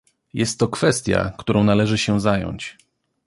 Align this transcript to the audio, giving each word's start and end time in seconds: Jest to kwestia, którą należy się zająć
Jest 0.33 0.59
to 0.59 0.67
kwestia, 0.67 1.33
którą 1.37 1.63
należy 1.63 1.97
się 1.97 2.19
zająć 2.21 2.77